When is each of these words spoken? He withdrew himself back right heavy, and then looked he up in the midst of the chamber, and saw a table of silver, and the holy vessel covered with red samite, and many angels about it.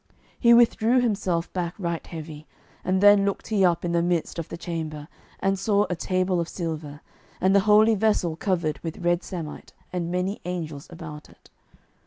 He 0.39 0.51
withdrew 0.55 0.99
himself 0.99 1.53
back 1.53 1.75
right 1.77 2.07
heavy, 2.07 2.47
and 2.83 3.01
then 3.01 3.23
looked 3.23 3.49
he 3.49 3.63
up 3.63 3.85
in 3.85 3.91
the 3.91 4.01
midst 4.01 4.39
of 4.39 4.49
the 4.49 4.57
chamber, 4.57 5.07
and 5.39 5.59
saw 5.59 5.85
a 5.91 5.95
table 5.95 6.39
of 6.39 6.49
silver, 6.49 7.01
and 7.39 7.55
the 7.55 7.59
holy 7.69 7.93
vessel 7.93 8.35
covered 8.35 8.79
with 8.79 8.97
red 9.05 9.21
samite, 9.21 9.73
and 9.93 10.09
many 10.11 10.41
angels 10.43 10.87
about 10.89 11.29
it. 11.29 11.51